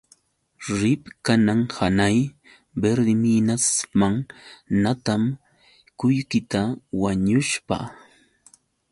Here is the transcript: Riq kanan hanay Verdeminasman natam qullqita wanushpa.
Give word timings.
Riq 0.81 1.01
kanan 1.25 1.61
hanay 1.75 2.15
Verdeminasman 2.85 4.15
natam 4.81 5.23
qullqita 5.99 6.61
wanushpa. 7.01 7.77